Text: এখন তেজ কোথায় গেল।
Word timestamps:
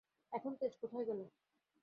এখন 0.33 0.51
তেজ 0.59 0.73
কোথায় 0.81 1.05
গেল। 1.05 1.19